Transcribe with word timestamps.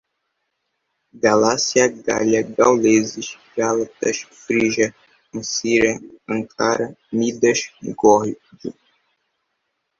Galácia, 1.13 1.87
Gália, 1.87 2.41
gauleses, 2.41 3.37
gálatas, 3.55 4.21
frígia, 4.23 4.95
Ancira, 5.31 5.99
Ancara, 6.27 6.97
Midas, 7.11 7.69
Górdio 7.95 8.73